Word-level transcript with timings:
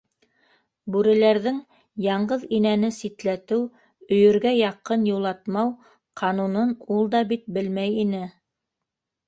Бүреләрҙең 0.93 1.59
яңғыҙ 2.05 2.45
инәне 2.59 2.89
ситләтеү, 2.95 3.61
өйөргә 4.17 4.55
яҡын 4.61 5.05
юлатмау 5.13 5.71
ҡанунын 6.23 6.75
ул 6.99 7.15
да 7.17 7.25
бит 7.35 7.49
белмәй 7.59 7.97
ине! 8.09 8.27